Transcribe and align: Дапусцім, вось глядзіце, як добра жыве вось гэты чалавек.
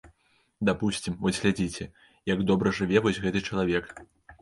Дапусцім, 0.69 1.19
вось 1.21 1.43
глядзіце, 1.45 1.89
як 2.33 2.43
добра 2.51 2.75
жыве 2.81 2.97
вось 3.07 3.23
гэты 3.27 3.49
чалавек. 3.49 3.97